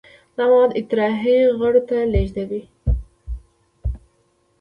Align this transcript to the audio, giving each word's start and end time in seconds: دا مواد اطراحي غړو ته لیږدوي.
دا 0.35 0.43
مواد 0.51 0.71
اطراحي 0.79 1.37
غړو 1.59 1.81
ته 1.89 1.97
لیږدوي. 2.13 2.61